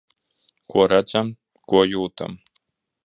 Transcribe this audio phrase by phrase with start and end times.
[0.73, 1.29] Ko redzam,
[1.73, 2.39] ko jūtam.